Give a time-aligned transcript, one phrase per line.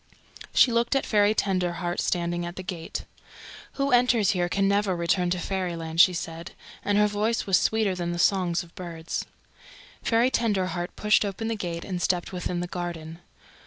[0.51, 3.05] She looked at Fairy Tenderheart standing at the gate.
[3.73, 7.93] "Who enters here can never return to Fairyland," she said, and her voice was sweeter
[7.93, 9.27] than the songs of birds.
[10.01, 13.19] Fairy Tenderheart pushed open the gate and stepped within the Garden.